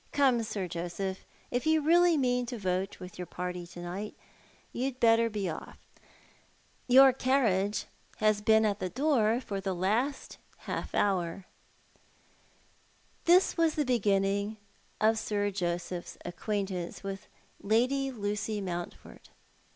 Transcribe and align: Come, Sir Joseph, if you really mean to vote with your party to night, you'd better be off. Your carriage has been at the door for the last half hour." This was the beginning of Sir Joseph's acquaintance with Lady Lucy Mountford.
Come, 0.13 0.41
Sir 0.41 0.67
Joseph, 0.67 1.23
if 1.51 1.67
you 1.67 1.79
really 1.79 2.17
mean 2.17 2.47
to 2.47 2.57
vote 2.57 2.99
with 2.99 3.19
your 3.19 3.27
party 3.27 3.67
to 3.67 3.79
night, 3.83 4.15
you'd 4.73 4.99
better 4.99 5.29
be 5.29 5.47
off. 5.47 5.77
Your 6.87 7.13
carriage 7.13 7.85
has 8.17 8.41
been 8.41 8.65
at 8.65 8.79
the 8.79 8.89
door 8.89 9.39
for 9.39 9.61
the 9.61 9.75
last 9.75 10.39
half 10.65 10.95
hour." 10.95 11.45
This 13.25 13.57
was 13.57 13.75
the 13.75 13.85
beginning 13.85 14.57
of 14.99 15.19
Sir 15.19 15.51
Joseph's 15.51 16.17
acquaintance 16.25 17.03
with 17.03 17.27
Lady 17.61 18.09
Lucy 18.11 18.59
Mountford. 18.59 19.29